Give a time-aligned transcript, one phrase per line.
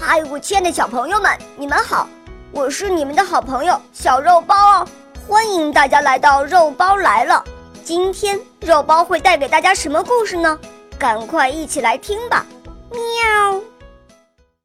[0.00, 2.08] 嗨，我亲爱的小朋友们，你们好！
[2.52, 4.88] 我是你们的好朋友小肉包哦，
[5.26, 7.44] 欢迎大家来到肉包来了。
[7.82, 10.56] 今天肉包会带给大家什么故事呢？
[10.98, 12.46] 赶快一起来听吧！
[12.90, 13.60] 喵。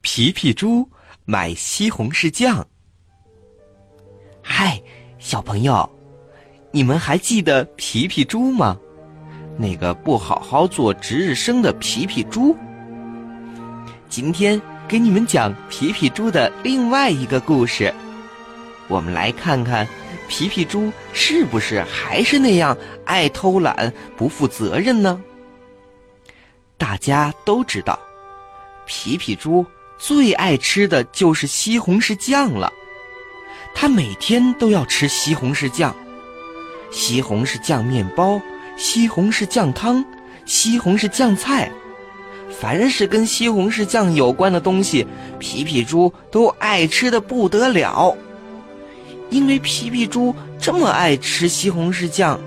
[0.01, 0.87] 皮皮猪
[1.25, 2.65] 买西红柿酱。
[4.41, 4.79] 嗨，
[5.17, 5.89] 小朋友，
[6.69, 8.77] 你们还记得皮皮猪吗？
[9.57, 12.55] 那个不好好做值日生的皮皮猪。
[14.07, 17.93] 今天给你们讲皮皮猪的另外一个故事，
[18.87, 19.87] 我们来看看
[20.27, 25.19] 皮皮猪是不是还是那样爱偷懒、不负责任呢？
[26.77, 27.97] 大家都知道，
[28.85, 29.65] 皮皮猪
[29.97, 32.71] 最爱吃的就是西红柿酱了，
[33.73, 35.95] 他每天都要吃西红柿酱，
[36.91, 38.39] 西红柿酱面包、
[38.77, 40.05] 西红柿酱汤、
[40.45, 41.71] 西红柿酱菜。
[42.63, 45.05] 凡是跟西红柿酱有关的东西，
[45.37, 48.15] 皮皮猪都爱吃的不得了。
[49.29, 52.39] 因为皮皮猪这么爱吃西红柿酱，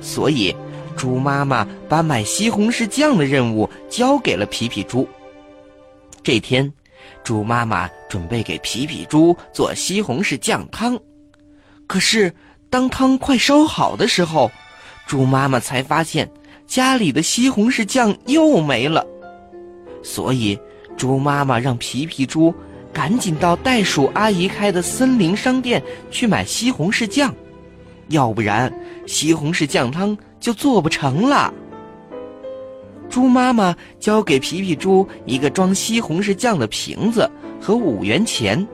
[0.00, 0.52] 所以
[0.96, 5.08] 猪妈妈把买西红柿酱的任务交给了皮皮猪。
[6.24, 6.68] 这天，
[7.22, 10.98] 猪妈妈准备给皮皮猪做西红柿酱汤，
[11.86, 12.34] 可是
[12.68, 14.50] 当汤快烧好的时候，
[15.06, 16.28] 猪妈妈才发现
[16.66, 19.06] 家里的西红柿酱又没了。
[20.02, 20.58] 所以，
[20.96, 22.54] 猪妈妈让皮皮猪
[22.92, 27.34] 赶紧到袋鼠阿姨开的森林商店去买西红柿酱，
[28.08, 28.72] 要不然
[29.06, 31.52] 西红柿酱汤就做不成了。
[33.08, 38.66] 猪妈妈交给皮皮猪一个装西红柿酱的瓶子和五元钱，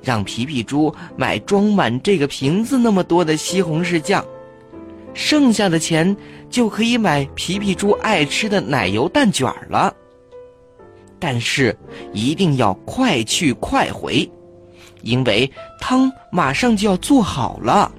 [0.00, 4.24] 让皮皮猪买装满这个瓶子那么多的西红柿酱，
[5.14, 6.16] 剩下的钱
[6.48, 9.94] 就可以买皮皮猪爱吃的奶油蛋卷了。
[11.22, 11.76] 但是
[12.12, 14.28] 一定要快去快回，
[15.02, 15.48] 因为
[15.80, 17.92] 汤马上就要做好了。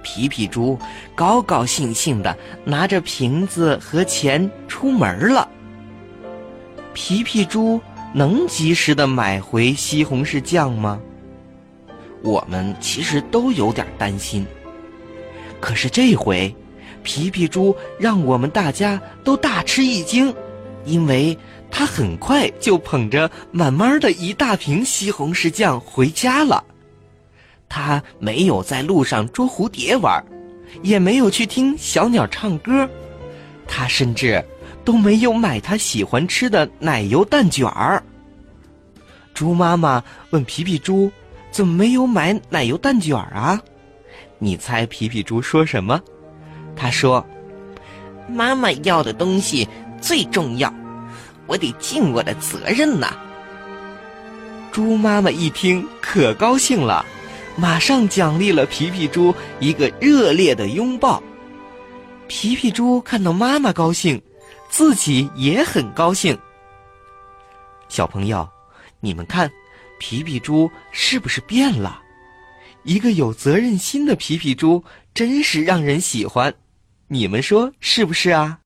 [0.00, 0.78] 皮皮猪
[1.16, 5.48] 高高兴兴的拿着瓶子和钱出门了。
[6.94, 7.80] 皮皮猪
[8.14, 11.00] 能及时的买回西红柿酱吗？
[12.22, 14.46] 我们其实都有点担心。
[15.58, 16.54] 可是这回，
[17.02, 20.32] 皮皮猪让我们大家都大吃一惊，
[20.84, 21.36] 因为。
[21.72, 26.64] 他很快就捧着满满的一大瓶西红柿酱回家了。
[27.68, 30.20] 他没有在路上捉蝴蝶玩，
[30.82, 32.88] 也没有去听小鸟唱歌，
[33.68, 34.44] 他甚至
[34.84, 38.02] 都没有买他喜欢吃的奶油蛋卷儿。
[39.32, 41.08] 猪妈妈问皮皮猪
[41.52, 43.62] ：“怎么没有买奶油蛋卷儿啊？”
[44.40, 46.02] 你猜皮皮猪说什么？
[46.74, 47.24] 他说
[48.28, 49.68] ：“妈妈要的东西
[50.10, 50.74] 最重要。”
[51.46, 53.12] 我得尽我的责任呐！
[54.72, 57.06] 猪妈妈一听可高兴了，
[57.56, 61.22] 马上奖励了皮皮猪一个热烈的拥抱。
[62.26, 64.20] 皮皮猪看到妈妈高兴，
[64.68, 66.36] 自己也很高兴。
[67.88, 68.48] 小朋友，
[68.98, 69.48] 你们看，
[70.00, 72.00] 皮皮猪是不是变了？
[72.82, 74.82] 一个有责任心的皮皮猪，
[75.14, 76.52] 真是让人喜欢。
[77.06, 78.58] 你们说是不是啊？